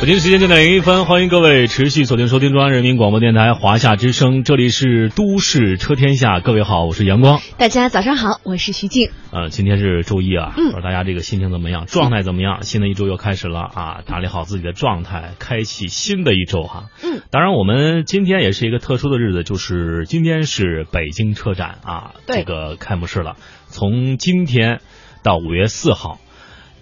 [0.00, 6.38] 北京时间九点零一分，欢迎各位持续锁定收听中央人民广播电台华夏之声，这里是都市车天下。
[6.38, 7.40] 各位好，我是阳光。
[7.58, 9.10] 大家早上好，我是徐静。
[9.32, 12.62] 呃，今天是周一啊，嗯不知道大家这个心情怎么样，状态怎么样？
[12.62, 16.84] 新的一周又开始了啊，打理好自己的状态，开启新的一周哈。
[17.02, 23.36] 嗯，当然我们今天也是一个特殊的日子，就是今天是北京车展啊，这个开幕式了，
[23.66, 24.80] 从今天
[25.24, 26.20] 到五月四号，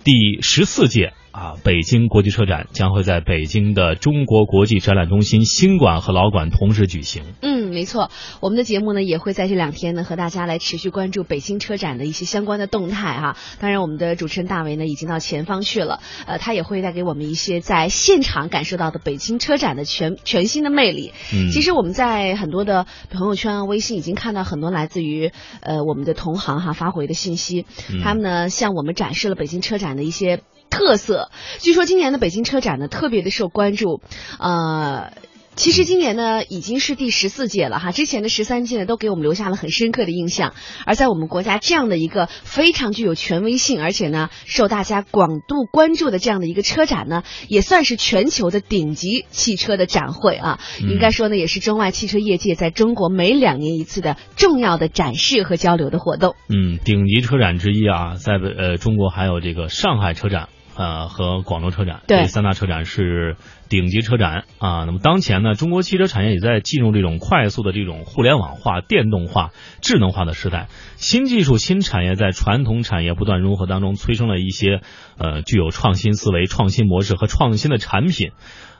[0.05, 1.15] 第十四届。
[1.37, 7.25] 啊，北京国际车展将会在北京的中国国际展览中心新馆和老馆同时举行。
[7.43, 13.37] 嗯，没错，我们的节目呢也会在这两天呢和大家来持续关注北京车展的一些相关的动态哈。
[13.61, 21.13] 当然，我们的主持人大为呢已经到前方去了，呃，他也会带给我们一些在现场感受到的北京车展的全全新的魅力。
[21.35, 30.41] 嗯，其实我们在很多的朋友圈啊、微信已经看到很多来自于呃我们的同行哈发回的信息，嗯他们呢向我们展示了北京车展的一些
[30.77, 31.31] 特色。
[31.59, 34.01] 据说今年的北京车展呢特别的受关注，
[34.39, 35.13] 呃。
[35.57, 40.53] 其实今年呢已经是第十四届了哈，之前的十三届呢都给我们留下了很深刻的印象。
[40.85, 50.61] 而在我们国家这样的一个非常具有权威性，而且呢受大家广度关注的这样的一个车展呢，也算是全球的顶级汽车的展会啊。
[50.83, 56.35] 嗯应该说呢，也是中外汽车业界在中国每两年一次的重要的展示和交流的活动。
[56.51, 60.51] 嗯，顶级车展之一啊，在呃中国还有这个上海车展。
[60.77, 63.37] 呃，和广州车展对这三大车展是
[63.69, 64.85] 顶级车展啊。
[64.85, 70.69] 那么当前呢，中国汽车产业也在进入这种快速的这种互联网化、电动化、智能化的时代。
[70.97, 74.83] 新技术、新产业在传统产业不断融合当中，催生了一些
[75.19, 78.33] 呃具有创新思维、创新模式和创新的产品。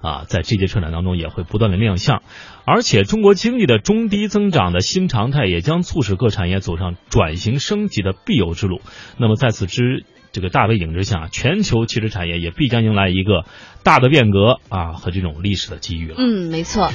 [0.03, 2.23] 啊，在这届车展当中也会不断的亮相，
[2.65, 8.83] 而且中国经济的中低增长的新常态也将促使各产业走上转型升级的必由之路。
[9.17, 10.05] 那么在此之
[10.37, 13.47] 这个大背景之下，全球汽车产业也必将迎来一个
[13.83, 16.17] 大的变革啊和这种历史的机遇了。
[16.19, 16.91] 嗯，没错。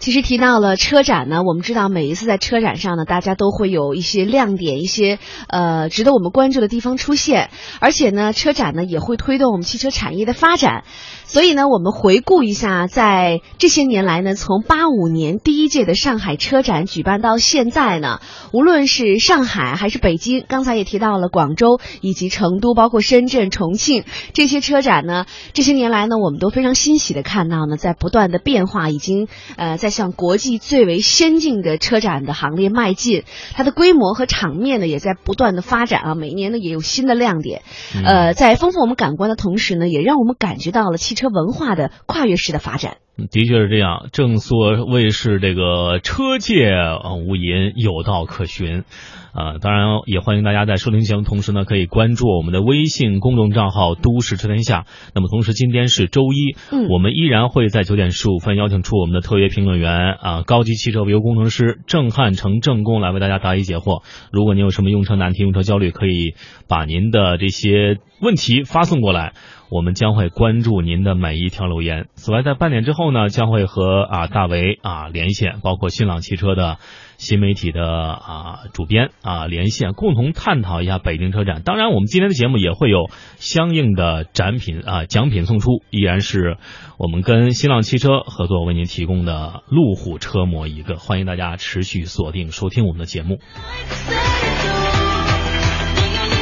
[0.00, 7.50] 其实提到了车展呢，我们知道每一次在车展上呢，大家都会有一些亮点，一些呃值得我们关注的地方出现，
[7.80, 10.84] 而且呢，车展呢也会推动我们汽车产业的发展。
[11.26, 18.20] 所以呢，我们回顾一下，在这些年来呢，从八五年第一届的上海车展举办到现在呢，
[18.52, 37.62] 无论是上海还是北京，刚才也提到了广州以及成都，包括深圳、重庆这些车展呢，这些年来呢，我们都非常欣喜的看到呢，在不断的变化，已经呃在向国际最为先进的车展的行列迈进，它的规模和场面呢也在不断的发展啊，每一年呢也有新的亮点，
[38.04, 42.96] 呃，在丰富我们感官的同时呢，也让我们感觉到了汽车文化的跨越式的发展。
[43.16, 48.84] 嗯的确是这样，正所谓是这个车界呃无垠，有道可循。
[49.32, 54.86] 呃，当然也欢迎大家在收听节目同时呢，可以关注我们的微信公众账号“都市车天下”。
[55.14, 64.02] 那么同时，今天是周一，嗯我们依然会在九点十五分邀请出我们的特约评论员啊、高级汽车维修工程师郑汉成郑工来为大家答疑解惑。
[64.32, 66.34] 如果您有什么用车难题、用车焦虑，可以
[66.68, 69.32] 把您的这些问题发送过来。
[69.70, 72.08] 我们将会关注您的每一条留言。
[72.14, 76.78] 此外，在半点之后呢，将会和啊大为啊连线，包括新浪汽车的
[77.20, 81.60] 新媒体的啊主编啊连线，共同探讨一下北京车展。
[81.62, 86.56] 当然，我们今天的节目也会有相应的展品啊奖品送出，依然是
[86.98, 90.96] 我们跟新浪汽车合作为您提供的路虎车模一个。
[90.96, 93.38] 欢迎大家持续锁定收听我们的节目。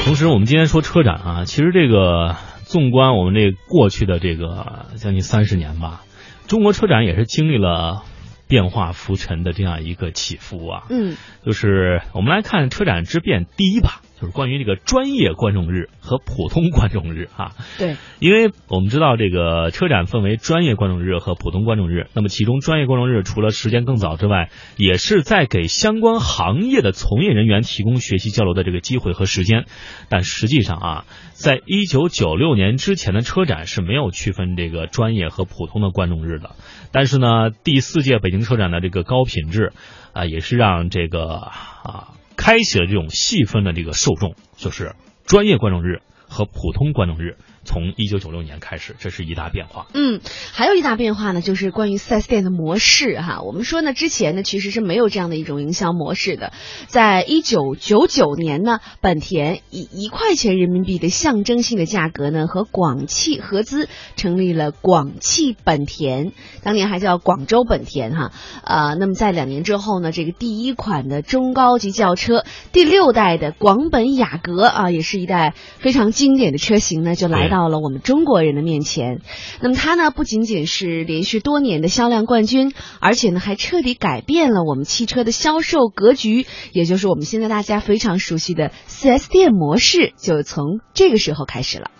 [0.05, 6.03] 同时，我们今天说车展啊，其实这个纵观我们这过去的这个将近三十年吧，
[6.47, 8.05] 中国车展也是经历了
[8.49, 10.85] 变化浮沉的这样一个起伏啊。
[10.91, 17.53] 嗯就是我们来看车展之变第一吧，就是关于这个专业观众日和普通观众日啊。
[17.79, 29.67] 对，因为我们知道这个车展分为专业观众日和普通观众日，那么其中专业观众日除了时间更早之外，也是在给相关行业的从业人员提供学习交流的这个机会和时间。
[30.09, 36.57] 但实际上啊，在一九九六年之前的车展是没有区分这个专业和普通的观众日的。
[36.91, 39.73] 但是呢，第四届北京车展的这个高品质
[40.13, 44.95] 啊，也是让这个啊开启了这种细分的这个受众，就是
[45.27, 47.37] 专业观众日和普通观众日。
[47.69, 49.89] 从一九九六年开始，这是一大变化。
[49.93, 50.23] 嗯，
[50.55, 53.43] 还有一大变化呢，就是关于 4S 店的模式哈。
[53.43, 56.55] 我们说呢，之前呢其实是没有这样的一种营销模式的。
[56.87, 66.33] 在一九九九年呢，本田以一块钱人民币的象征性的价格呢，和广汽合资成立了广汽本田，
[66.63, 68.33] 当年还叫广州本田哈。
[68.65, 77.58] 呃，那么在两年之后呢，这个第一款的中高级轿车，第六代的广本雅阁啊，也是一代非常经典的车型呢，就来到。
[77.59, 79.21] 到了我们中国人的面前。
[79.61, 91.91] 那么它呢，不仅仅是连续多年的销量冠军，而且呢，还彻底改变了我们汽车的销售格局，也就是我们现在大家非常熟悉的 4S 店模式，就从这个时候开始了。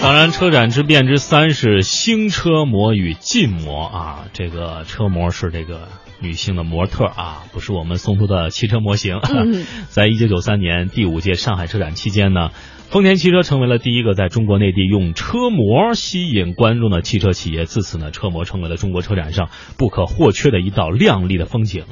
[0.00, 4.24] 当然，车展之变之三是新车模与禁模啊。
[4.32, 5.86] 这个车模是这个
[6.18, 9.20] 女性的模特啊，不是我们送出的汽车模型。
[9.90, 12.50] 在一九九三年第五届上海车展期间呢，
[12.92, 17.64] 丰田汽车成为了第一个在中国内地用车模吸引观众的汽车企业。
[17.64, 19.48] 自此呢，车模成为了中国车展上
[19.78, 21.84] 不可或缺的一道亮丽的风景。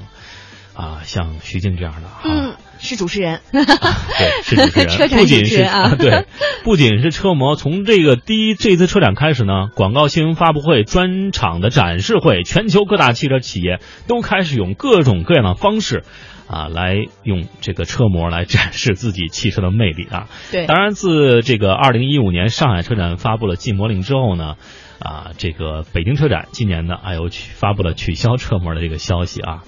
[0.75, 3.63] 啊，像徐静这样的，嗯，是主持人， 对，
[4.43, 6.27] 是主持人，车 不仅是啊，对，
[6.65, 16.05] 不仅是车模，从这个第一这次车展开始呢，广告新闻发布会、专场的展示会，全球各大汽车企业都开始用各种各样的方式，
[16.51, 20.27] 啊，来用这个车模来展示自己汽车的魅力啊。
[20.51, 24.57] 对，当然，自这个二零一五年上海车展发布了禁摩令之后呢，
[24.99, 29.63] 啊，这个北京车展今年呢，哎呦取发布了取消车模的这个消息啊。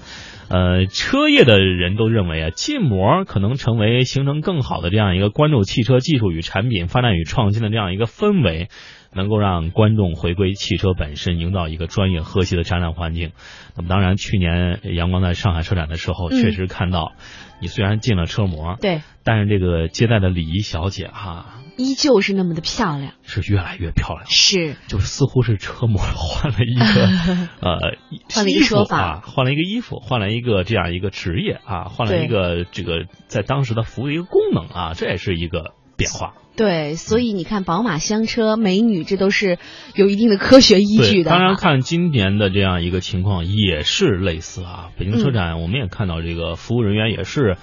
[0.49, 8.67] 呃，车业的人都认为啊，禁模可能成为形成更好的这样一个关注汽车技术与产品发展与创新的这样一个氛围，
[9.15, 13.31] 能够让观众回归汽车本身，营造一个专业和谐的展览环境。
[13.75, 17.13] 那么，当然，去年阳光在上海车展的时候，确实看到，
[17.59, 21.59] 你虽然进了车模，对，但是这个接待的礼仪小姐哈。
[21.75, 27.07] 依旧是那么的漂亮，是越来越漂亮，是，就是似乎是车模换了一个
[27.67, 27.97] 呃，
[28.31, 36.35] 换了一个说法，换了一个衣服，换了一个这样一个职业啊，换了一个这个在当时的服务的一个功能啊，这也是一个变化。
[36.55, 39.57] 对，所以你看，宝马香车美女，这都是
[39.95, 41.29] 有一定的科学依据的。
[41.29, 44.89] 当然，看今年的这样一个情况也是类似啊。
[44.97, 47.57] 北京车展我们也看到这个服务人员也是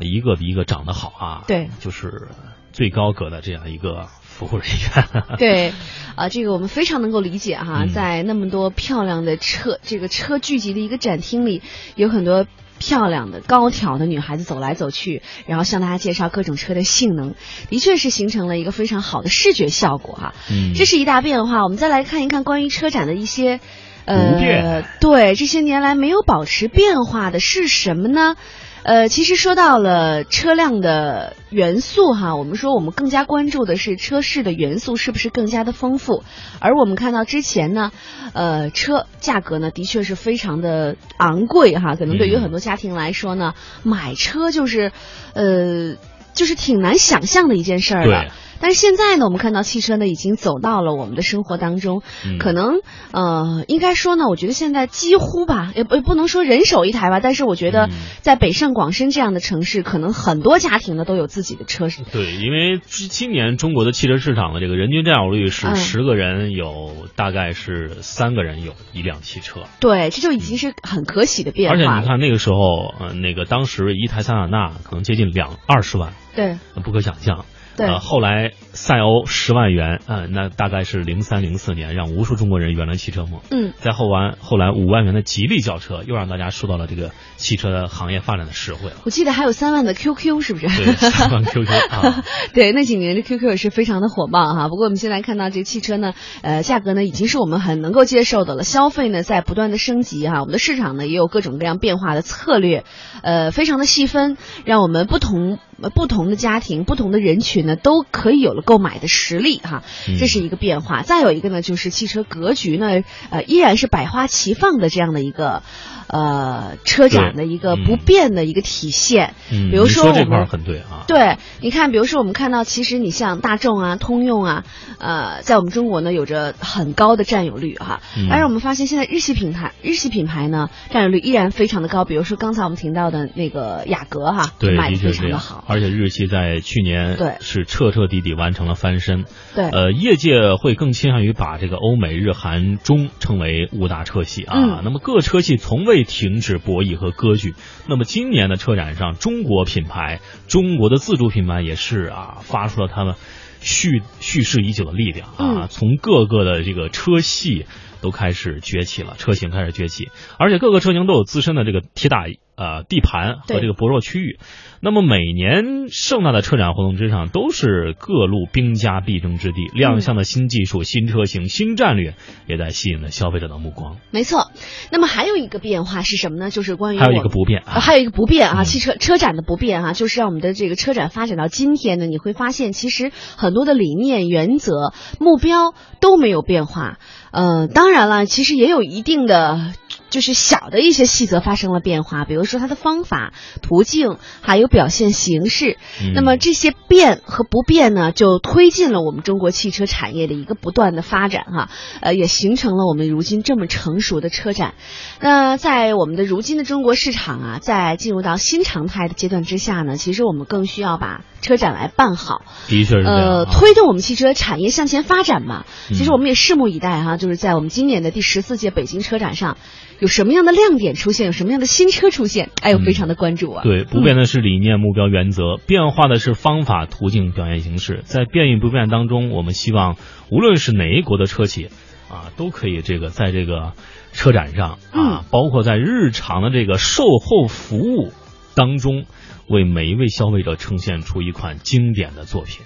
[0.00, 1.44] 一个比一个长得好啊。
[1.46, 2.28] 对，就是。
[2.74, 5.72] 最高格的这样一个服务人员，对，
[6.16, 11.62] 啊，这个我们非常能够理解哈，在那么多漂亮的车，这个车聚集的一个展厅里，
[11.94, 12.48] 有很多
[12.78, 17.34] 漂亮的高挑的女孩子走来走去，然后向大家介绍各种车的性能，
[17.70, 20.34] 的确是形成了一个非常好的视觉效果哈。
[20.50, 21.62] 嗯，这是一大变化。
[21.62, 23.60] 我们再来看一看关于车展的一些，
[24.04, 28.36] 呃，对，这些年来没有保持变化的是什么呢？
[28.84, 36.22] 呃，其实说到了车辆的元素哈，我们说我们更加关注的是车市的元素是不是更加的丰富，
[36.60, 37.92] 而我们看到之前呢，
[38.34, 44.92] 呃，车价格呢的确是非常的昂贵哈，可能对于很多家庭来说呢，买车就是，
[45.32, 45.96] 呃，
[46.34, 48.26] 就是挺难想象的一件事儿了。
[48.64, 52.00] 但是现在呢，我们看到汽车呢已经走到了我们的生活当中，
[52.38, 52.80] 可能
[53.12, 57.90] 呃，应该说呢，我觉得现在几乎吧，也不不能说人手一台吧，但是我觉得
[58.22, 61.84] 在北上广深这样的城市，可能很多家庭呢都有自己的车。
[62.10, 69.64] 对，因为今年中国的汽车市场的这个人均占有率是十个人有大概是三个人有一辆汽车。
[69.78, 71.76] 对，这就已经是很可喜的变化。
[71.76, 77.44] 而且你看那个时候，呃，那个当时一台桑塔纳可能接近两二十万，对，不可想象。
[77.76, 83.40] 呃，后来赛欧十万元，嗯，那大概是零三零四年，让无数中国人圆了汽车梦。
[83.50, 88.96] 嗯，再后完，后来五万元的吉利轿车，又让大家受到了这个汽车行业发展的实惠了。
[89.04, 90.66] 我记得还有三万的 QQ，是不是？
[90.66, 92.24] 对，三万 QQ 啊。
[92.54, 94.68] 对，那几年的 QQ 也是非常的火爆哈。
[94.68, 98.62] 不过我们现在看到这汽车呢，呃，价格呢已经是我们很能够接受的了。
[98.62, 102.84] 消费呢在不断的升级哈，我们的市场呢也有各种各样变化的策略，
[103.22, 105.58] 呃，非常的细分，让我们不同。
[105.94, 109.82] 不同的家庭、不同的人群呢，都可以有了购买的实力哈，
[110.18, 111.02] 这是一个变化。
[111.02, 115.62] 再有一个呢，就是汽车格局呢，呃，依然是百花齐放的这样的一个。
[116.06, 124.64] 呃，车展的一个不变的一个体现，嗯，比如说这块很对啊，对，你看，比如说我们看到，其实你像大众啊、通用啊，
[124.98, 145.94] 呃，在我们中国呢有着很高的占有率哈，但是我们发现现在日系品牌，日系品牌呢占有率依然非常的高，比如说刚才我们提到的那个雅阁哈，对，卖的非常的好，而且日系在去年对是彻彻底底完成了翻身，对，呃，业界会更倾向于把这个欧美日韩中称为五大车系啊，那么各车系从未。
[145.94, 147.54] 未停止博弈和割据。
[147.86, 153.14] 那么今年的车展上，中国品牌、中国的自主品牌也是啊，发出了他们
[153.60, 157.66] 蓄蓄势已久的力量啊，从各个的这个车系
[158.00, 164.38] 都开始崛起了，车型开始崛起，而且各个车型都有自身的这个铁打呃地盘和这个薄弱区域。
[164.80, 172.14] 那么每年盛大的车展活动之上，都是各路兵家必争之地，亮相的新技术、新车型、新战略，
[172.46, 173.96] 也在吸引了消费者的目光。
[174.10, 174.50] 没错。
[174.90, 176.50] 那么还有一个变化是什么呢？
[176.50, 186.98] 就是关于还有一个不变啊，呃还有一个不变啊，嗯汽车车展的不变啊，就是让我们的这个车展发展到今天呢，你会发现其实很多的理念、原则、目标都没有变化。
[187.32, 189.72] 呃，当然了，其实也有一定的。
[190.14, 195.76] 就是小的一些细则发生了变化，比如说它的方法、途径，还有表现形式。
[196.00, 201.68] 嗯那么这些变和不变呢，就推进了我们中国汽车产业的一个不断的发展哈、
[202.00, 204.74] 呃，也形成了我们如今这么成熟的车展。
[205.18, 213.50] 那在我们的如今的中国市场啊，在进入到新常态的阶段之下呢，其实我们更需要把车展来办好，的确是呃，啊。
[213.52, 215.64] 推动我们汽车产业向前发展嘛。
[215.90, 219.58] 嗯其实我们也拭目以待哈、就是在我们今年的第十四届北京车展上，
[220.00, 223.62] 有什么样的亮点出现，有什么样的新车出现，哎呦，嗯非常的关注啊。
[223.62, 228.00] 对，不变的是理念、目标、原则，变化的是方法、途径、表现形式。
[228.04, 229.96] 在变与不变当中，我们希望
[230.30, 231.68] 无论是哪一国的车企
[232.08, 233.72] 啊，都可以这个在这个
[234.12, 238.10] 车展上啊，包括在日常的这个售后服务
[238.56, 239.04] 当中，
[239.48, 242.64] 为每一位消费者呈现出一款经典的作品。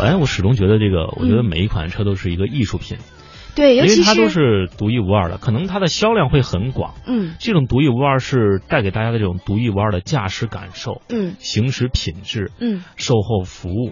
[0.00, 2.98] 哎，我始终觉得这个，我觉得嗯每一款车都是一个艺术品，
[3.56, 6.94] 对，尤其因为它都是独一无二的，可能它的销量会很广。
[7.04, 13.90] 嗯这种独一无二是带给大家的这种独一无二的驾驶感受、嗯行驶品质、嗯售后服务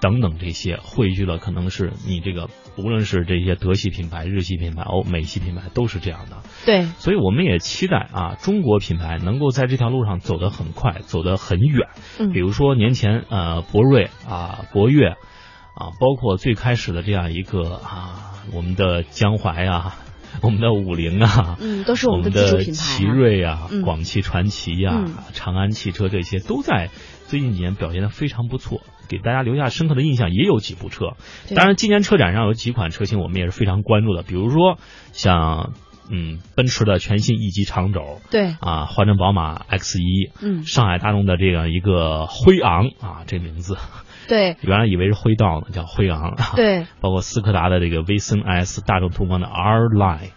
[0.00, 2.48] 等等这些，汇聚了可能是你这个
[2.82, 6.38] 无论是这些德系品牌、日系品牌、欧美系品牌都是这样的。
[6.66, 11.88] 对，所以我们也期待啊，中国品牌能够在这条路上走得很快，走得很远。
[12.18, 19.96] 嗯比如说年前呃博瑞啊、博越啊，包括最开始的这样一个啊，我们的江淮啊，
[20.42, 22.64] 我们的五菱啊，嗯，都是我我们们的。
[22.64, 26.90] 奇瑞啊、嗯广汽传祺呀、嗯长安汽车这些都在
[27.26, 30.30] 最近几年表现的非常不错，给大家留下深刻的印象。
[30.30, 31.16] 也有几部车，
[31.54, 34.78] 当然今年车展上有几款车型我们也是非常关注的，比如说
[35.12, 35.72] 像
[36.08, 40.30] 嗯奔驰的全新 E 级长轴对，啊，华晨宝马 X 一。
[40.40, 43.76] 嗯，上海大众的这样一个辉昂啊，这名字
[44.28, 46.36] 对 原来以为是辉道呢，叫辉昂。
[46.54, 50.30] 对， 包括斯柯达的这个威森 S、大众途观的 R Line，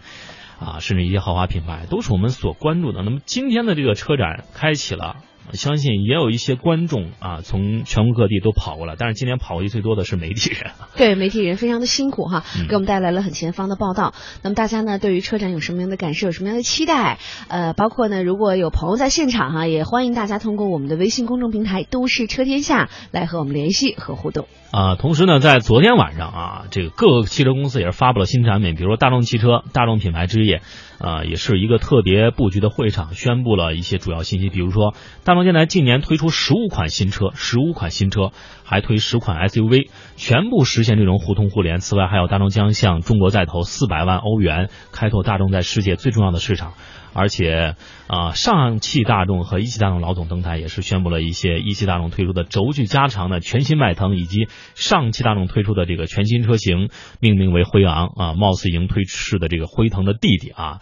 [0.58, 3.02] 啊，甚至一些豪华品牌，都是我们所关注的。
[3.02, 5.16] 那么今天的这个车展开启了。
[5.50, 10.72] 我相信也有一些观众啊，从全国各地都跑过来，但是今年跑过去最多的是媒体人。
[10.96, 14.14] 对，媒体人非常的辛苦哈，嗯给我们带来了很前方的报道。
[14.42, 17.18] 那么大家呢，对于车展有什么样的感受，有什么样的期待？
[17.48, 24.46] 呃，包括呢，如果有朋友在现场哈，也欢迎大家通过我们的微信公众平台“都市车天下”来和我们联系和互动。
[24.70, 30.62] 啊，同时呢，在昨天晚上啊，这个各个汽车公司也是发布了新产品，比如说大众汽车、大众品牌之夜，
[30.98, 38.30] 啊，也是一个特别布局的会场，宣布了一些主要信息，比如说大众现在近年推出十五款新车，十五款新车，
[38.64, 41.80] 还推十款 SUV，全部实现这种互通互联。
[41.80, 46.74] 此外，还有大众将向中国再投四百万欧元，开拓大众在世界最重要的市场。
[47.14, 56.90] 而且，啊、上汽大众和一汽大众老总登台，也是宣布了一些一汽大众推出的轴距加长的全新迈腾，以及上汽大众推出的这个全新车型，
[57.20, 60.80] 命名为辉昂啊，貌似已经推出的这个辉腾的弟弟啊。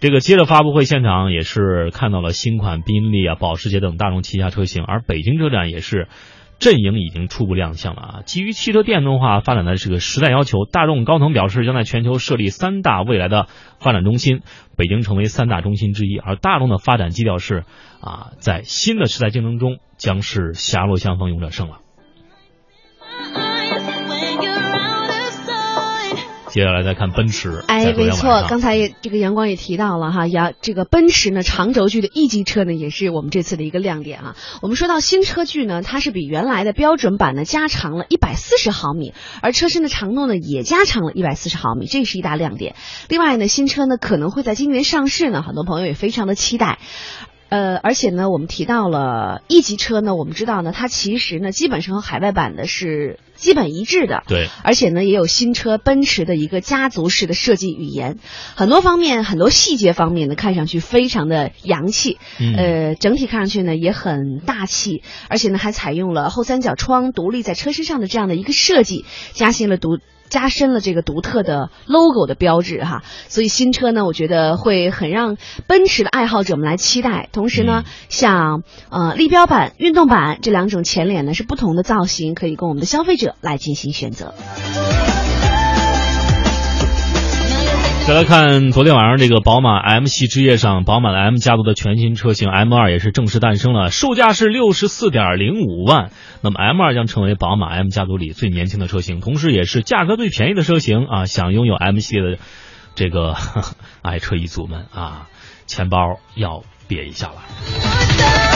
[0.00, 6.08] 这个接着发布会现场也是看到了新款宾利啊、保时捷等大众旗下车型，而北京车展也是
[6.60, 8.22] 阵营已经初步亮相了啊。
[8.24, 13.48] 基于汽车电动化发展的这个时代要求，大众高层表示将在全球设立三大未来的
[13.80, 14.42] 发展中心，
[14.76, 16.16] 北京成为三大中心之一。
[16.18, 17.64] 而大众的发展基调是
[18.00, 21.78] 啊，在新的时代竞争中将是狭路相逢勇者胜了。
[26.50, 34.36] 接下来再看奔驰，哎，没错，刚才也这个阳光也提到了哈，呀，这个奔驰呢长轴距的 E 级车呢也是我们这次的一个亮点啊。
[34.60, 42.74] 我们说到新车距呢，它是比原来的标准版呢加长了一百四十毫米，而车身的长度呢也加长了一百四十毫米，这是一大亮点。
[43.08, 46.78] 另外呢，新车呢可能会在今年上市呢，很多朋友也非常的期待。
[47.50, 54.22] 呃，而且呢，我们提到了 E 级车呢，我们知道呢，它其实呢基本上和海外版的是基本一致的。
[54.28, 58.18] 对，而且呢，也有新车奔驰的一个家族式的设计语言，
[58.54, 62.18] 很多方面、很多细节方面呢，看上去非常的洋气。
[62.38, 69.98] 嗯呃，整体看上去呢也很大气，而且呢还采用了后三角窗独立在车身上的这样的一个设计，加新了独。
[70.30, 77.28] 加深了这个独特的 logo 的标志哈，所以新车呢，我觉得会很让奔驰的爱好者们来期待。
[77.32, 84.32] 同时呢，嗯像呃立标版、运动版这两种前脸呢是不同的造型，可以供我们的消费者来进行选择。
[88.10, 96.10] 再来看昨天晚上这个宝马 M 系之夜上，宝马的 M 家族的全新车型 M2 也是正式诞生了，售价是六十四点零五万。
[96.42, 101.26] 那么 M2 将成为宝马 M 家族里最年轻的车型，同时也是价格最便宜的车型啊！
[101.26, 102.38] 想拥有 M 系列的
[102.96, 103.36] 这个
[104.02, 105.28] 爱车一族们啊，
[105.68, 108.49] 钱包要瘪一下了。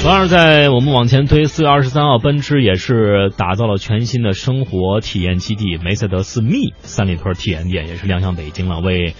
[0.00, 9.14] 同样，在我们往前推，四月二十三号，奔驰也是打造了全新的生活体验基地——梅赛德斯密三里屯体验店，也是亮相北京了，为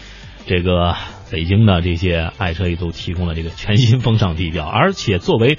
[0.46, 0.94] 这个
[1.32, 4.66] 北京的这些爱车一族提供了这个全新风尚地标。
[4.66, 5.58] 而且，作为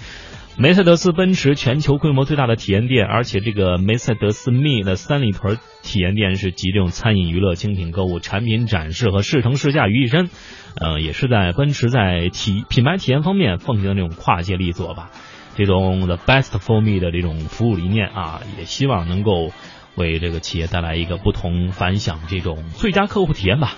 [0.58, 10.30] 梅赛德斯奔驰全球规模最大的体验店，而且这个梅赛德斯密的三里屯体验店是集这种餐饮、娱乐、精品购物、产品展示和试乘试驾于一身。
[10.76, 15.10] 呃，也是在奔驰在体品牌体验方面奉行的这种跨界力作吧，
[15.56, 19.52] 这种 the best for me 的这种服务理念啊，也希望能够
[19.96, 23.76] 为这个企业带来一个不同凡响这种最佳客户体验吧。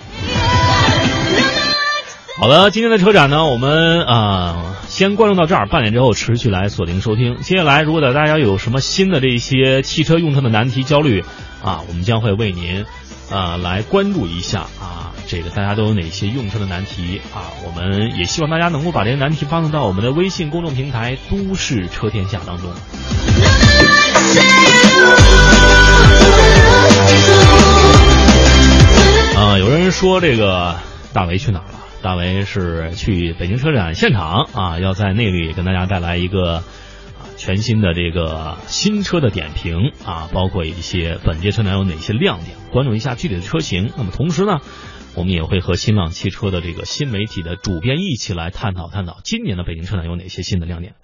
[2.38, 7.36] 好的，今天的车展呢，我们啊先关注到这儿，半点之后持续来锁定收听。
[7.36, 11.24] 接下来，如果大家有什么新的这些汽车用车的难题焦虑
[11.62, 12.84] 啊，我们将会为您
[13.32, 15.10] 啊来关注一下啊。
[15.26, 17.48] 这个大家都有哪些用车的难题啊？
[17.64, 22.70] 我们也希望大家能够把这些难题发送到我们的微信公众平台“都市车天下”当中。
[29.36, 30.76] 啊，有人说这个
[31.14, 31.78] 大为去哪儿了？
[32.02, 36.62] 大为是去北京车展现场啊，要在那里跟大家带来一个
[37.44, 43.90] 全新的这个新车的点评啊，包括一些本届车展有哪些亮点，关注一下具体的车型。
[43.96, 44.60] 那么同时呢？
[45.16, 50.94] 我们也会和新浪汽车的这个新媒体的主编一起来探讨探讨今年的北京车展有哪些新的亮点。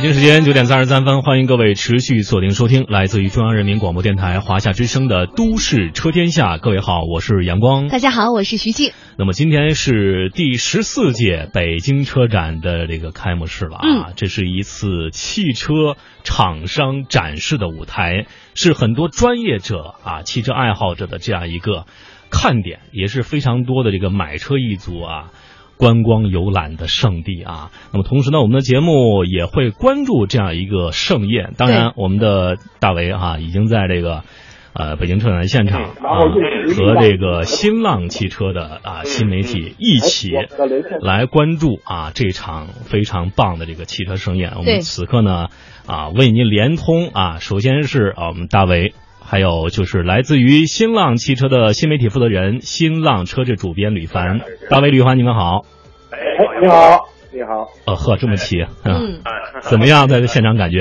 [0.00, 6.56] 北京时间九点三十三分，欢迎各位持续锁定收听来自于中央人民广播电台华夏之声的《都市车天下》。
[6.58, 7.88] 各位好，我是阳光。
[7.88, 8.92] 大家好，我是徐静。
[9.18, 14.12] 那么今天是第十四届北京车展的这个开幕式了啊！
[14.16, 21.84] 这是一次汽车厂商展示的舞台，是很多专业者啊、汽车爱好者的这样一个
[22.30, 25.30] 看点，也是非常多的这个买车一族啊。
[25.80, 31.54] 观光游览的圣地啊，那么同时呢，我们的节目也会关注这样一个盛宴。
[31.56, 34.22] 当然，我们的大为啊已经在这个
[34.74, 36.20] 呃北京车展现场啊，
[36.76, 40.30] 和这个新浪汽车的啊新媒体一起
[41.00, 44.52] 来关注啊这场非常棒的这个汽车盛宴。
[44.58, 45.46] 我们此刻呢
[45.86, 48.92] 啊为您连通啊，首先是啊我们大为。
[49.30, 55.64] 还有就是来自于新浪汽车的新媒体负责人、新浪车志主编吕凡，大卫、吕凡，你们好。
[56.10, 56.18] 哎，
[56.60, 57.68] 你好，你好。
[57.86, 59.22] 呃，呵，这么齐，嗯，
[59.62, 60.78] 怎么样，在 现场感觉？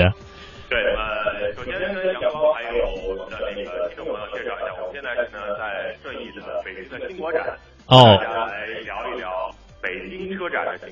[0.68, 7.46] 对，呃，首先跟阳光还有我们的那个听众朋友介绍一下，我们现在是呢在顺义的北京的新国展，
[7.86, 8.18] 哦，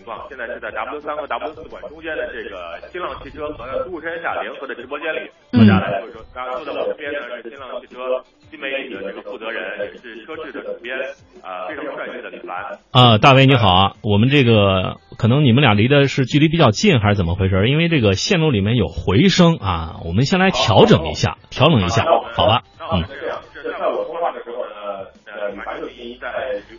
[0.08, 0.24] 况。
[0.32, 5.28] 现在是在 W 三和 W 四馆中间的这个新浪汽车和都市天下联合的直播间里。
[5.52, 10.96] 大家来说说，大家坐在我这边呢是新浪汽车新媒体的这个负责人，也是车志的主编，
[11.44, 12.80] 啊，非常帅气的李凡。
[12.92, 17.68] 啊，大伟你好啊，我们这个可能你们俩离的是距离比较近，还是怎么回事？
[17.68, 22.64] 因为这个线路里面有回声啊，我们先来调整一下，调整一下，好吧？
[22.92, 23.04] 嗯。
[23.04, 26.30] 是这样，是在我说话的时候呢，呃，吕凡有声音，在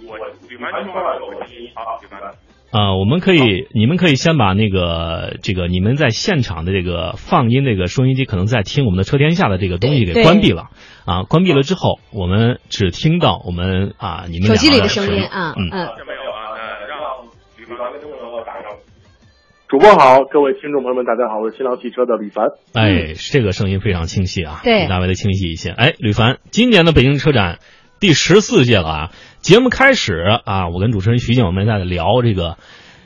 [0.08, 0.16] 我
[0.48, 2.18] 李凡说话的时候，我声音好，吕凡。
[2.70, 10.68] 啊，我们可以，你们可以先把那个这个你们在现场的这个放音这个收音机，可能在听我们的车天下的这个东西给关闭了
[11.06, 15.72] 啊，关闭了之后，我们只听到我们啊你们手机里的声音啊，嗯嗯，
[16.06, 16.98] 没有啊，那让
[17.56, 18.64] 吕凡跟听众朋友打声。
[19.66, 22.48] 主播好，各位听众朋友们，大家好，我是新浪汽车的吕凡。
[22.74, 25.70] 哎，这个声音非常清晰啊，对，比大为的清晰一些。
[25.70, 27.60] 哎，吕凡，今年的北京车展
[27.98, 29.10] 第十四届了啊。
[29.48, 30.12] 节目开始
[30.44, 32.58] 啊，我跟主持人徐静我们在聊这个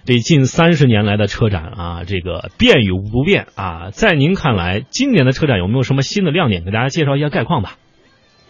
[0.04, 6.64] 这近三十年来的车展啊，这个变与不变啊，在您看来，今年的车展有没有什么新的亮点？
[6.64, 7.76] 给大家介绍一下概况吧。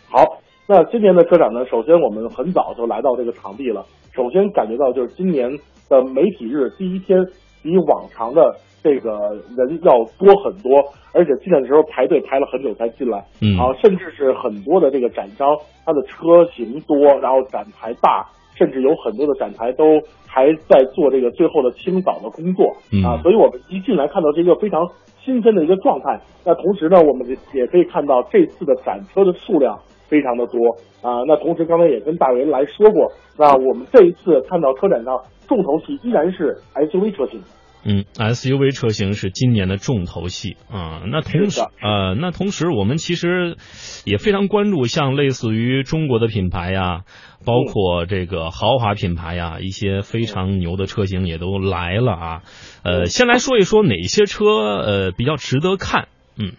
[0.09, 0.25] 好，
[0.67, 3.85] 那今年的车展呢，首先我们很早就来到这个场地了，
[4.17, 5.51] 首先感觉到就是今年
[5.91, 7.19] 的媒体日第一天
[7.63, 8.55] 比往常的。
[8.85, 10.83] 这个人要多很多，
[11.15, 19.85] 而且进来的时候排队排了很久才进来，嗯，啊，甚至是很多的这个展商，他的车型多，然后展台大，甚至有很多的展台都
[20.27, 22.75] 还在做这个最后的清扫的工作，
[23.07, 24.85] 啊，所以我们一进来看到这个非常
[25.25, 26.21] 新鲜的一个状态。
[26.45, 29.79] 那同时呢，我们也可以看到这次的展车的数量
[30.13, 31.25] 非常的多啊。
[31.27, 37.41] 那同时刚才也跟大为来说过，那我们这一次看到车展上重头戏依然是 SUV 车型。
[37.85, 41.03] 嗯，SUV 车型是今年的重头戏啊。
[41.11, 43.57] 那同时，呃，那同时我们其实
[44.05, 47.01] 也非常关注像类似于中国的品牌呀，
[47.45, 52.43] 包括这个豪华品牌呀，一些非常牛的车型也都来了啊。
[52.85, 56.07] 呃，先来说一说哪些车呃比较值得看。
[56.39, 56.53] 嗯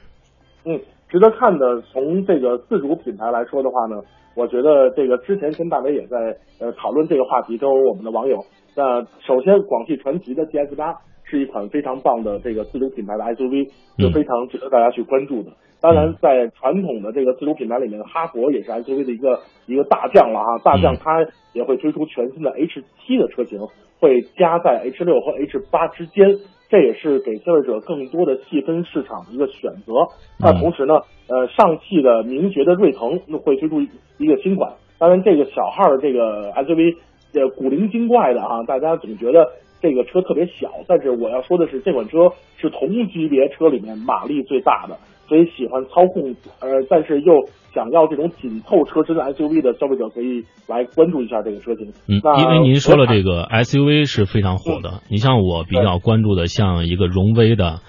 [0.65, 0.81] 嗯，
[1.13, 4.02] 值得看的，从这个自主品牌来说的话呢，
[4.36, 6.17] 我觉得这个之前跟大伟也在
[6.60, 8.39] 呃讨论这个话题，跟我们的网友。
[8.76, 10.95] 那首先，广汽传祺的 GS 八。
[11.26, 15.52] 是一款非常棒的这个自主品牌的 SUV，是非常值得大家去关注的。
[15.82, 20.60] 当然，在传统的这个自主品牌里面，哈佛也是 SUV 的一个一个大将了啊。
[20.63, 23.58] 大将它也会推出全新的 H 七的车型，
[23.99, 26.28] 会加在 H 六和 H 八之间，
[26.73, 29.93] 这也是给消费者更多的细分市场的一个选择。
[30.39, 33.79] 那同时呢，呃，上汽的名爵的锐腾会推出
[34.17, 34.73] 一个新款。
[34.97, 36.95] 当然，这个小号的这个 SUV，
[37.34, 39.48] 呃，古灵精怪的啊，大家总觉得。
[39.84, 44.96] 这个车特别小，但是我要说的是，这款车是同级别车里面马力最大的，
[45.28, 47.34] 所以喜欢操控，呃，但是又
[47.74, 51.91] 想要这种紧凑车身的 SUV 的消费者可以来关注一下这个车型。
[52.08, 57.82] 嗯，因为您说了这个 SUV 是非常火的，你像我比较关注的，像一个荣威的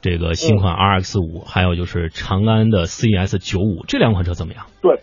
[0.00, 4.64] 这个新款 RX 五，还有就是长安的 CS 九五，这两款车怎么样？
[4.80, 4.94] 对，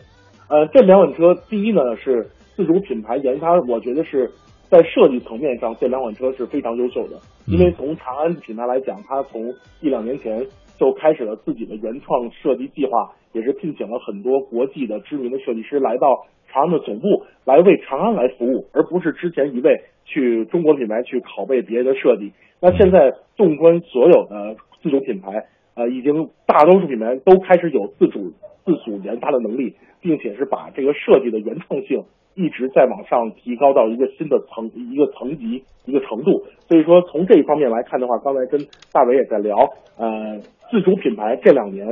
[0.49, 4.29] 呃，这两款车，第一呢是自主品牌研发，我觉得是。
[4.69, 7.17] 在设计层面上，这两款车是非常优秀的。
[7.47, 10.45] 因为从长安品牌来讲，它从一两年前
[10.77, 22.33] 就开始了自己的原创设计计划，也是聘请了很多国际的知名的设计师来到长安的总部，来为长安来服务，而不是之前一味去中国品牌去拷贝别人的设计。
[22.61, 28.33] 那现在纵观所有的自主品牌，呃，已经大多数品牌都开始有自主
[28.65, 32.03] 自主研发的能力，并且是把这个设计的原创性。
[32.39, 38.61] 一直在往上提高到一个新的层一个层级一个程度，所以说从这一方面来看的话，刚才跟
[38.93, 39.57] 大伟也在聊，
[39.97, 40.39] 呃，
[40.71, 41.85] 自主品牌这两年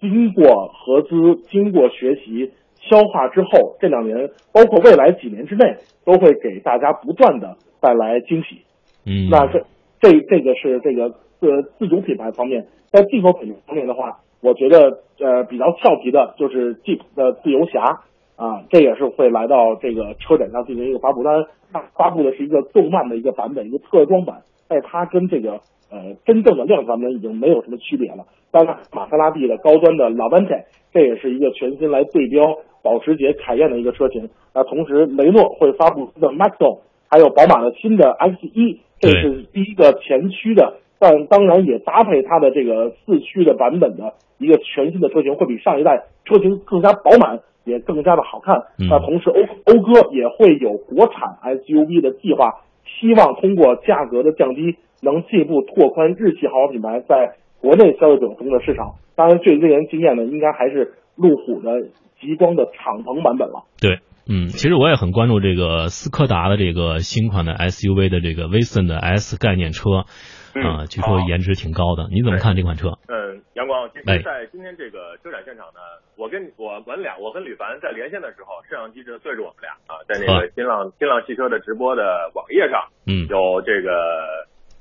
[0.00, 5.76] 经过合资、经过学习、消化之后，这两年包括未来几年之内
[6.06, 8.62] 都会给大家不断的带来惊喜。
[9.04, 9.66] 嗯，那这
[10.00, 18.00] 这这个是这个呃自主品牌方面，在进口品牌方面的话，我觉得呃比较俏皮的就是 Jeep 的自由侠。
[18.36, 28.24] 啊，这也是会来到这个车展上进行一个发布，单，它发布的是一个动漫的一个版本，一个特装版，但是它跟这个呃真正的量产版本已经没有什么区别了。
[28.50, 32.42] 当然，玛莎拉蒂的高端的 Lavante，这也是一个全新来对标
[32.82, 34.28] 保时捷凯宴的一个车型。
[34.54, 47.40] 那同时，雷诺会发布新的 Maxo，还有宝马的新的 X 一，这是第一个前驱的，但当然也搭配它的这个四驱的版本的一个全新的车型，会比上一代车型更加饱满。
[47.64, 48.62] 也更加的好看。
[48.78, 58.94] 那同时，欧讴歌也会有国产 SUV 的计划，希望通过价格的降低，能进一步拓宽日系豪华品牌在国内消费者中的市场。
[59.14, 61.88] 当然，最令人惊艳的应该还是路虎的
[62.20, 63.64] 极光的敞篷版本了。
[63.80, 63.98] 对，
[64.28, 70.06] 嗯，其实我也很关注这个斯柯达的这个新款的 SUV 的这个 vson 的 S 概念车。
[70.60, 72.92] 啊，据说颜值挺高的，你怎么看这款车？
[73.08, 75.80] 嗯，阳光，其实，在今天这个车展现场呢，
[76.16, 83.90] 我跟我们俩，我跟吕凡在连线的时候，摄像机正对着我们俩啊，在那个新浪新浪汽车的直播的网页上，嗯，有这个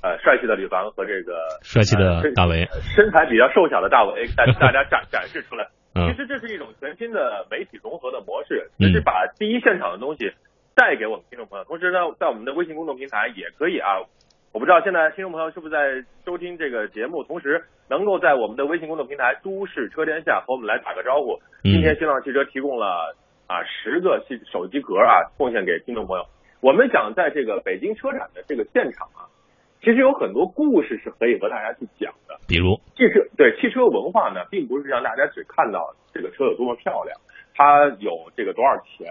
[0.04, 5.68] 呃帅气的吕凡和这个帅气的大为，身材比较瘦小的大伟，带 大家展展示出来。
[5.94, 10.32] 其实这是一种全新的媒体融合的模式，就是把第一现场的东西
[10.74, 14.00] 带给我们听众朋友，同时呢，在我们的微信公众平台也可以啊。
[14.54, 21.40] 我不知道现在听众朋友是不是在收听这个节目，同时能够在我们的微信公众平台“都市车天下”和我们来打个招呼。
[21.64, 23.16] 今天新浪汽车提供了
[23.48, 26.26] 啊十个手手机壳啊，奉献给听众朋友。
[26.60, 29.24] 我们想在这个北京车展的这个现场啊，
[29.80, 32.36] 其实有很多故事是可以和大家去讲的。
[32.46, 37.18] 比如汽车对汽车文化呢，并不是让大家只看到这个车有多么漂亮，
[37.56, 39.08] 它有这个多少钱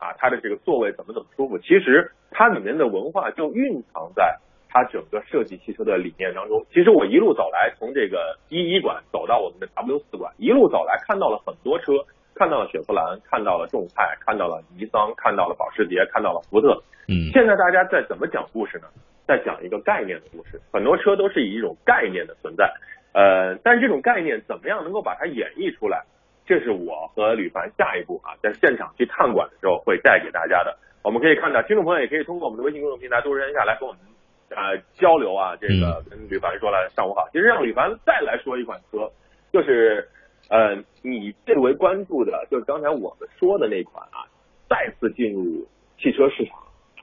[0.00, 1.56] 啊，它的这个座位怎么怎么舒服。
[1.58, 4.40] 其实它里面的文化就蕴藏在。
[4.72, 11.92] 它整个设计汽车的理念当中，其实我一路走来，从这个一一馆走到我们的 W 四馆，一路走来看到了很多车，
[12.34, 16.80] 看到了雪佛兰，看到了众泰，看到了尼桑，看到了保时捷，看到了福特。
[17.08, 18.86] 嗯，现在大家在怎么讲故事呢？
[19.26, 22.72] 在讲一个概念的故事，很多车都是以一种概念的存在，
[23.12, 26.02] 呃，但是这种概念怎么样能够把它演绎出来？
[26.46, 30.76] 这是我和吕凡下一步啊，在现场去探馆的时候会带给大家的。
[31.02, 34.09] 我们可以看到，听众朋友也可以通过我们的微信公众平台“都市天下”来跟我们。
[34.54, 37.28] 啊，交流啊，这个跟吕凡说了，上午好。
[37.32, 39.10] 其实让吕凡再来说一款车，
[39.52, 40.08] 就是
[40.48, 44.26] 呃，你最为关注的就是刚才我们说的那款啊，
[44.68, 45.66] 再次进入
[45.98, 46.58] 汽车市场，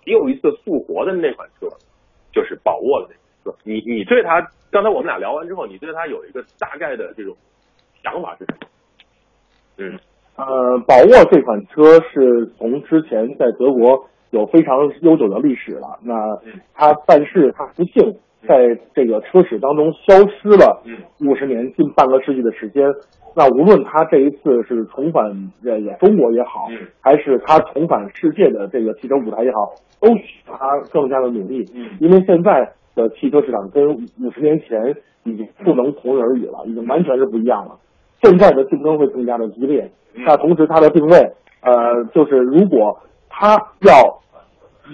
[0.05, 1.67] 又一次复活的那款车，
[2.33, 3.61] 就是宝沃的那款车。
[3.63, 7.35] 你你对它，刚才我们俩聊完之后，你对它有一个大概的这种
[8.03, 8.67] 想法是什么？
[9.77, 9.99] 嗯，
[10.35, 16.13] 呃，宝沃这款车是从之前在德国有非常悠久的历史了，那
[16.73, 20.81] 他但是他不幸在这个车史当中消失了
[21.21, 22.83] 五十年，近半个世纪的时间。
[23.35, 26.67] 那无论他这一次是重返呃中国也好，
[27.01, 31.65] 还是他重返世界的这个汽车舞台也好，都需要他更加的努力。
[31.99, 37.77] 因为现在的汽车市场跟五十年前已经不能同日而语了，已经完全是不一样了。
[38.23, 39.91] 现在的竞争会更加的激烈。
[40.15, 41.17] 那同时它的定位，
[41.61, 42.97] 呃，就是如果
[43.39, 44.19] 它要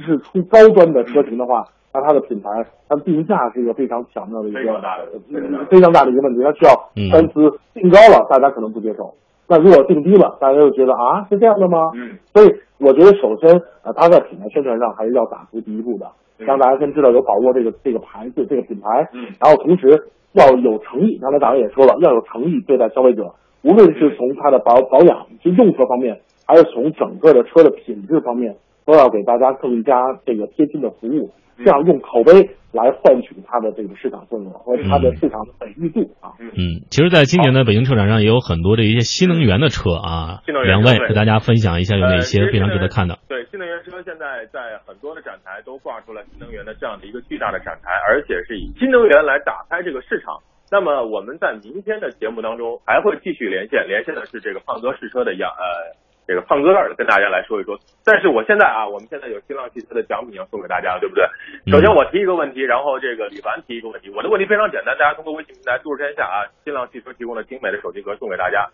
[0.06, 2.50] 是出高端的车型的话，那它的品牌，
[2.90, 5.04] 它定价是一个非常巧妙的一个非常大的
[5.34, 7.58] 呃非常大的一个问题，它需要三思。
[7.74, 9.16] 定高了，大家可能不接受；
[9.48, 11.92] 那如果定低了，大家就觉得啊，是这样的吗？
[11.96, 19.08] 嗯，所以我觉得首先，呃，它在品牌宣传上还是要打出第一步的，让大家先知道有宝沃这个这个牌子、这个品牌。
[19.14, 36.34] 嗯，然后同时要有诚意，刚才大家也说了，要有诚意对待消费者，无论是从它的保保养、就用车方面，还是从整个的车的品质方面，都要给大家更加这个贴心的服务，这样用口碑来换取它的这个市场份额和它的市场的美誉度啊。
[36.40, 43.20] 嗯，其实，在今年的北京车展上也有很多的一些新能源的车啊，新能源两位给大家分享一下有哪呃些非常值得看的。
[43.30, 50.36] 对，新能源车现在在很多的展台都挂出了新能源的这样的一个巨大的展台，而且是以新能源来打开这个市场。
[50.72, 55.94] 那么我们在明天的节目当中还会继续连线，连线的是这个胖哥试车的杨呃
[56.28, 57.78] 这个胖哥跟大家来说一说。
[58.06, 61.24] 但是我现在啊，我们现在有新浪汽车的奖品要送给大家，对不对？
[61.72, 64.10] 首先我提一个问题，然后这个李凡提一个问题。
[64.10, 68.68] 我的问题非常简单，大家通过微信平台“都市天下”啊，新浪汽车提供了精美的手机壳送给大家。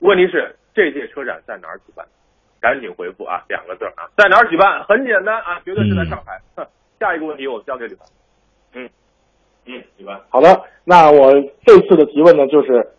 [0.00, 2.06] 问题是这届车展在哪儿举办？
[2.60, 4.82] 赶紧回复啊，两个字啊，在哪儿举办？
[4.84, 6.40] 很简单啊，绝对是在上海。
[6.56, 6.66] 哼
[6.98, 8.08] 下一个问题我交给李凡。
[8.72, 8.88] 嗯
[9.66, 10.20] 嗯，李凡。
[10.30, 11.32] 好的，那我
[11.66, 12.92] 这次的提问呢，就是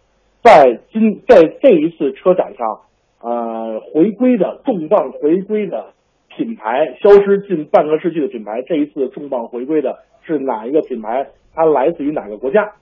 [0.44, 2.82] 在今在这一次车展上，
[3.26, 5.94] 呃，回归的重磅回归的
[6.38, 11.26] 品牌，消失近半个世纪的品牌，这一次重磅回归的是哪一个品牌？
[11.56, 12.74] 它来自于哪个国家？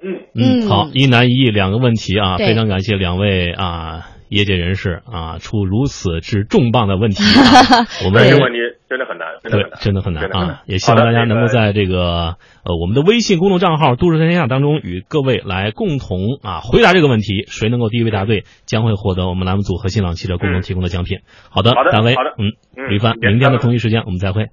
[0.00, 10.62] 嗯嗯，嗯好，一男一女两个问题啊，非常感谢两位啊业界人士啊出如此之重磅的问题、啊， 我们这个问题真的很难，对，真的很难啊！
[10.66, 21.18] 也希望大家能够在这个呃我们的微信公众账号“都市天下”当中与各位来共同啊回答这个问题，谁能够第一位答对，将会获得我们栏目组和新浪汽车共同提供的奖品。
[21.50, 24.46] 好的，好的好的，嗯，嗯吕帆，明天的同一时间我们再会。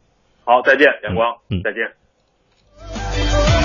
[0.45, 3.58] 好，再见，阳光，嗯再见。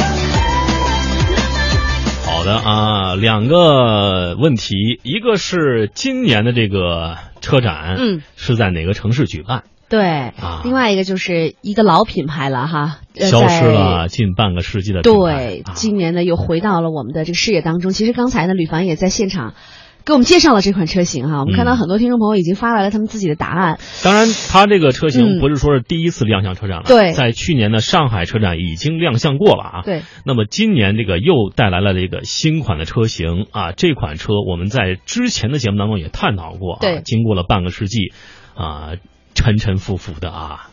[2.35, 9.63] 好的啊，两个问题，一个是今年的这个车展，嗯，是在哪个城市举办？
[9.89, 17.93] 对，啊另外一个就是一个老品牌了哈，呃消失了近半个世纪的品牌对，啊今年呢又回到了我们的这个视野当中。
[17.93, 19.55] 其实刚才呢，吕凡也在现场
[20.05, 21.41] 给我们介绍了这款车型哈。
[21.41, 23.79] 我们看到嗯很多听众朋友已经发来了他们自己的答案。
[24.03, 29.83] 当然，它这个车型嗯不是说是第一次亮相车展了，对在去年的上海车展已经亮相过了啊。
[29.83, 38.13] 对，那么今年这个又带来了这个新款的车型啊，这款车我们在之前的节目当中也探讨过啊，对经过了半个世纪
[38.55, 38.93] 啊，
[39.35, 40.69] 沉沉浮浮的啊。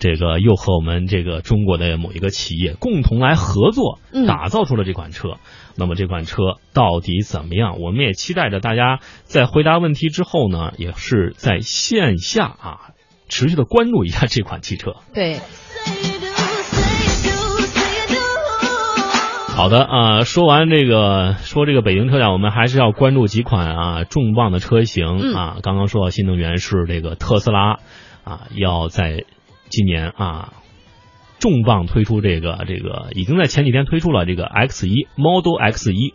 [0.00, 5.36] 这个又和我们这个中国的某一个企业共同来合作嗯，打造出了这款车。
[5.76, 6.36] 那么这款车
[6.72, 7.80] 到底怎么样？
[7.80, 12.78] 我们也期待着大家在回答问题之后呢，也是在线下啊
[13.28, 14.96] 持续的关注一下这款汽车。
[15.12, 15.40] 对，
[19.56, 25.56] 好的啊、说完这个说这个北京车展，我们还是要关注几款啊重磅的车型嗯啊。
[25.62, 27.78] 刚刚说到新能源是这个特斯拉
[28.24, 29.24] 啊，要在
[29.68, 30.52] 今年啊
[31.44, 36.14] 重磅推出这个这个，已经在前几天推出了这个 X 一 Model X 一。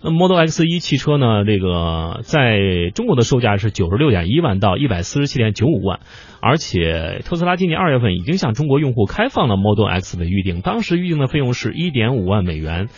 [0.00, 6.00] 那 Model X 一汽车呢，这个在中国的售价是九十六点一万到一百四十七点九五万，
[6.40, 12.88] 而且特斯拉今年二月份已经向中国用户开放了 Model X 的预定，当时预定的费用是一点五万美元。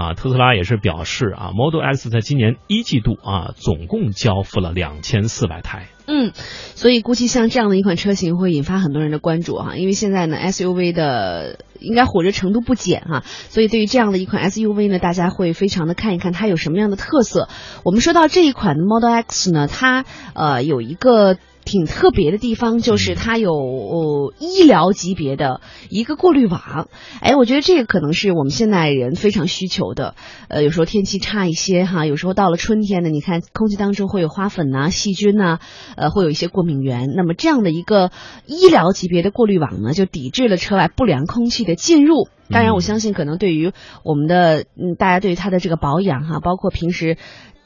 [0.00, 5.88] 啊，特斯拉也是表示啊，Model X 在今年一季度啊，总共交付了两千四百台。
[6.06, 17.50] 嗯，所以估计像这样的一款车型会引发很多人的关注哈，因为现在呢 SUV 的应该火热程度不减哈，所以对于这样的一款 SUV 呢，大家会非常的看一看它有什么样的特色。
[17.84, 21.36] 我们说到这一款 Model X 呢，它呃有一个。
[21.70, 26.88] 挺特别的地方，就是它有、呃医疗级别的一个过滤网。
[27.20, 30.16] 哎，我觉得这个可能是我们现代人非常需求的。
[30.48, 35.60] 呃，有时候天气差一些哈，有时候到了春天呢，你看空气当中会有花粉呐、细菌呐、
[35.96, 37.10] 呃，会有一些过敏源。
[37.14, 38.10] 那么这样的一个
[38.46, 42.28] 医疗级别的过滤网呢，就抵制了车外不良空气的进入。
[42.50, 43.70] 当然，我相信可能对于
[44.02, 47.16] 我们的嗯，大家对于它的这个保养哈，包括平时。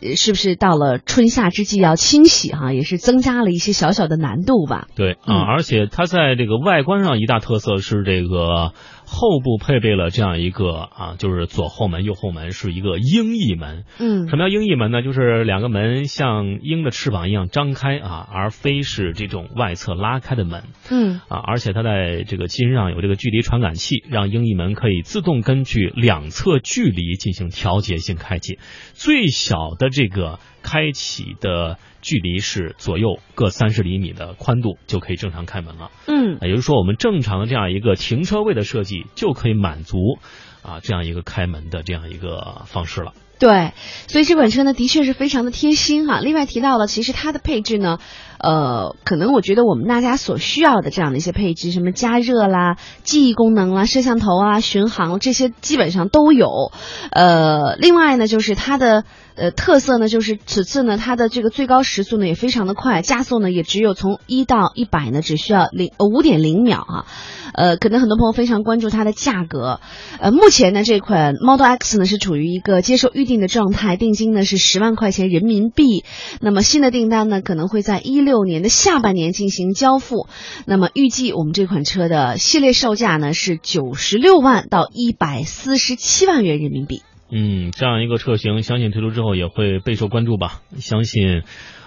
[0.05, 4.87] 呃是不是到了春夏之际要清洗哈，也是增加了一些小小的难度吧？
[4.95, 8.73] 对啊，嗯而且它在这个外观上一大特色是这个
[9.07, 13.85] 后部配备了这样一个啊，就是左后门、右后门是一个鹰翼门。
[13.99, 15.03] 嗯什么叫鹰翼门呢？
[15.03, 21.39] 就是两个门像鹰的翅膀一样张开啊，而非是这种外侧拉开的门嗯啊。
[21.39, 28.59] 而且它在这个机身上有这个距离传感器，让鹰翼门可以自动根据两侧距离进行调节性开启。
[28.93, 35.91] 最小的这个开启的距离是左右各三十厘米的宽度，就可以正常开门了。
[36.07, 40.19] 嗯也就是说，我们正常的这样一个停车位的设计就可以满足
[40.63, 43.15] 啊这样一个开门的这样一个方式了。
[43.37, 43.73] 对，
[44.07, 46.21] 所以这款车呢，的确是非常的贴心哈。
[46.21, 47.99] 另外提到了，其实它的配置呢，
[48.45, 56.71] 呃，可能我觉得我们大家所需要的这样的一些配置，什么加热啦、记忆功能啦、摄像头啊、巡航这些基本上都有。
[57.11, 59.05] 呃，另外呢，就是它的
[59.35, 67.07] 呃特色呢，就是此次呢，它的这个最高时速呢也非常的快，加速呢也只有从一到一百呢只需要零呃五点零秒啊。
[67.55, 69.79] 呃，可能很多朋友非常关注它的价格。
[70.19, 76.05] 呃，目前呢，这款 Model X 呢是处于一个接受预定的状态，定金呢是十万块钱人民币。
[76.41, 80.27] 那么新的订单呢可能会在一六年的下半年进行交付。
[80.67, 87.03] 那么预计我们这款车的系列售价呢是九十六万到一百四十七万元人民币。
[87.31, 90.63] 嗯，这样一个车型，相信推出之后也会备受关注吧。
[90.79, 91.43] 相信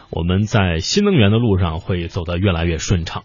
[0.10, 3.24] 我们在新能源的路上会走得越来越顺畅。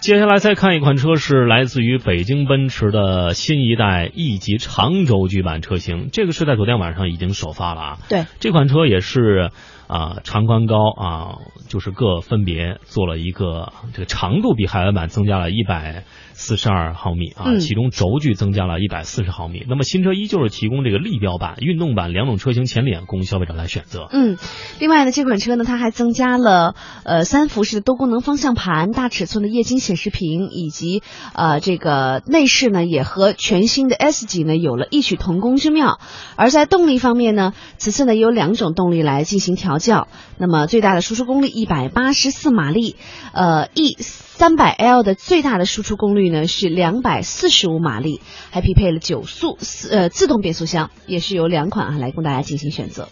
[0.00, 7.98] 接下来再看一款车，是来自于北京奔驰的新一代 E 级长轴距版车型，这个是在昨天晚上已经首发了啊。
[8.08, 9.50] 对，这款车也是
[9.90, 19.66] 啊、长宽高啊，就是各分别做了一个这个长度比海外版增加了一百四十二毫米啊，嗯其中轴距增加了一百四十毫米。
[19.68, 24.06] 那么新车依旧是提供这个立标版、运动版两种车型前脸供消费者来选择。
[24.12, 24.38] 嗯，
[24.78, 31.02] 另外呢，这款车呢，它还增加了呃三辐式的多功能方向盘、大尺寸的液晶显示屏，以及
[31.34, 35.98] 呃这个内饰呢，也和全新的 S 级呢有了异曲同工之妙。
[36.36, 40.06] 而在动力方面呢，此次呢有两种动力来进行调教。
[40.38, 42.94] 那么最大的输出功率一百八十四马力，
[43.32, 48.20] 呃 E 三百 L 的最大的输出功率呢是两百四十五马力，
[48.52, 53.08] 还匹配了九速四呃自动变速箱，也是有两款啊来供大家进行选择。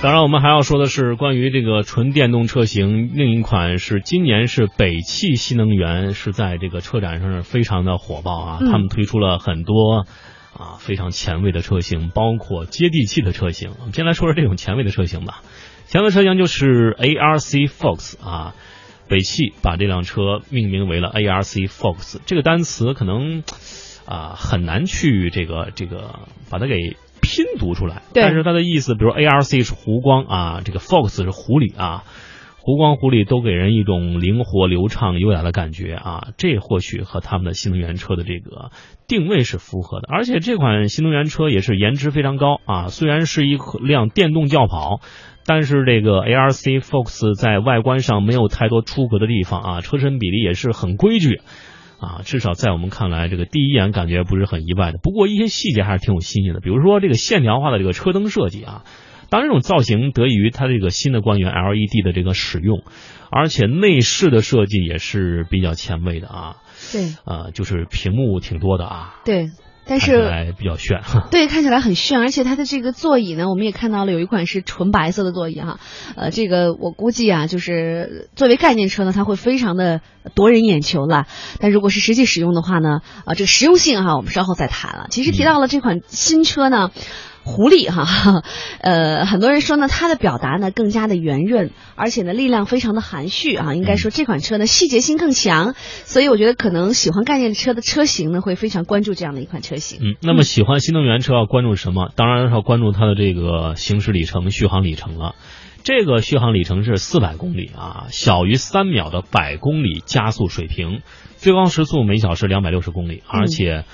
[0.00, 10.06] 当然，我们还要说的是关于这个纯电动车型，另一款是今年是北汽新能源是在这个车展上是非常的火爆啊，嗯他们推出了很多
[10.58, 13.70] 啊非常前卫的车型，包括接地气的车型。
[13.78, 15.42] 我们先来说说这种前卫的车型吧。
[15.86, 18.54] 前卫车型就是 ARC Fox 啊，
[19.08, 23.42] 北汽把这辆车命名为了 ARC Fox，这个单词可能
[24.04, 26.74] 啊很难去这个这个把它给
[27.22, 32.04] 拼读出来，但是它的意思，比如 ARC 是湖光啊，这个 Fox 是狐狸啊。
[32.68, 38.72] 湖光狐狸都给人一种灵活、流畅、优雅的感觉啊，这或许和他们的新能源车的这个
[39.06, 40.08] 定位是符合的。
[40.12, 45.00] 而且这款新能源车也是颜值非常高啊，虽然是一辆电动轿跑，
[45.46, 51.40] 但是这个 ARC Fox 在外观上没有太多出格的地方啊，车身比例也是很规矩
[51.98, 54.98] 啊，至少在我们看来，这个第一眼感觉不是很意外的。
[55.02, 58.84] 不过一些细节还是挺有新意的，比如说这个线条化的这个车灯设计啊。
[59.30, 62.82] 当然，这种造型得益于它这个新的光源 LED 的这个使用，
[63.30, 66.56] 而且内饰的设计也是比较前卫的啊。
[66.92, 69.50] 对呃，就是屏幕挺多的啊，对，
[69.84, 71.02] 但是看起是来比较炫。
[71.30, 75.80] 对，看起来很炫，而且它的这个座椅呢，我们也看到了有一款是纯白色的座椅哈，
[76.16, 80.00] 呃，这个我估计啊，就是作为概念车呢，它会非常的
[80.34, 81.26] 夺人眼球了。
[81.58, 85.08] 但如果是实际使用的话呢，啊、这个实用性哈，我们稍后再谈了。
[85.10, 86.90] 其实提到了这款新车呢。
[87.44, 88.42] 狐狸哈，
[88.82, 93.74] 呃，很多人说呢，它的表达呢更加的圆润，而且呢力量非常的含蓄啊。
[93.74, 95.74] 应该说这款车呢细节性更强，
[96.04, 99.98] 所以我觉得可能喜欢概念车的车型呢会非常关注这样的一款车型。
[100.02, 102.12] 嗯，那么喜欢新能源车要关注什么？
[102.16, 105.34] 当然是要关注它的这个行驶里程、续航里程了。
[105.84, 111.00] 这个续航里程是四百公里啊，小于三秒的百公里加速水平，
[111.36, 113.84] 最高时速每小时两百六十公里，而且。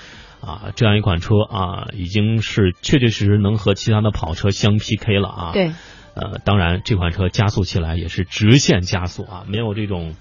[0.45, 5.51] 啊，这样一款车啊，已经是确确实实能和其他的跑车相 PK 了啊。
[5.53, 5.71] 对，
[6.13, 10.15] 呃，当然这款车加速起来也是直线加速啊，没有这种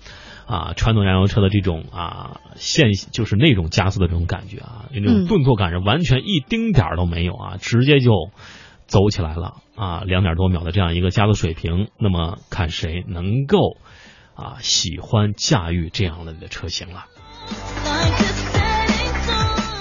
[0.47, 8.31] 啊传统燃油车的这种啊线就是那种加速的这种感觉啊，那种顿挫感是完全一丁点儿都没有啊，直接就
[8.87, 13.59] 走起来了啊，两点多秒的这样一个加速水平，那么看谁能够
[14.35, 17.05] 啊喜欢驾驭这样的车型了。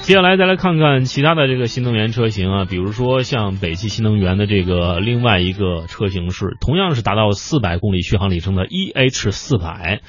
[0.03, 10.01] 接下来再来看看其他的这个新能源车型啊，比如说像北汽新能源的这个另外一个车型是同样是达到四百公里续航里程的 EH 四百，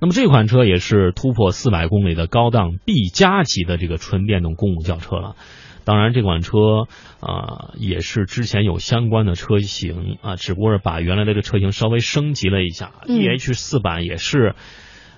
[0.00, 5.36] 那么这款车也是突破四百公里的高档 B 加级的这个纯电动公务轿车了。
[5.84, 6.86] 当然，这款车
[7.20, 14.54] 啊也是之前有相关的车型啊，只不过是把原来的这个车型稍微升级了一下，EH 四百也是。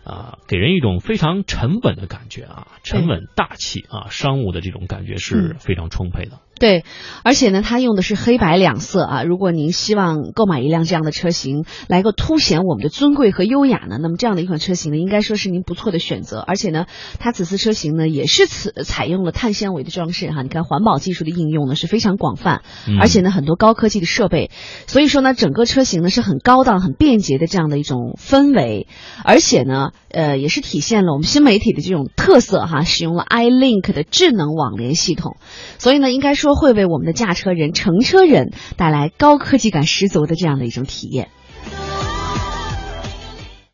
[0.04, 6.40] 啊，给人一种非常沉稳的感觉啊，沉稳大气啊，商务的这种感觉是非常充沛的。
[6.64, 6.82] 对，
[7.24, 9.22] 而且呢，它用的是黑白两色啊。
[9.22, 16.38] 如果您希望购买一辆这样的车型，来个凸显我们的尊贵和优雅呢，那么这样的一款车型呢，应该说是您不错的选择。
[16.40, 16.86] 而且呢，
[17.18, 20.40] 它此次车型呢，也是此采用了碳纤维的装饰哈。
[20.40, 22.62] 你看环保技术的应用呢是非常广泛，
[22.98, 24.50] 而且呢很多高科技的设备，
[24.86, 28.86] 所以说呢，整个车型呢是很高档、很便捷的这样的一种氛围，
[29.22, 35.36] 而且呢，呃，也是体现了我们新媒体的这种特色哈，使用了 iLink 的智能网联系统，
[35.76, 36.53] 所以呢，应该说。
[36.54, 41.28] 会为我们的驾车人、乘车人带来高科技感十足的这样的一种体验。